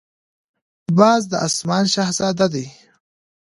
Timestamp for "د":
1.31-1.33